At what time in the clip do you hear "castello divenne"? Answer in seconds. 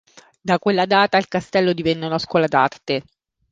1.27-2.07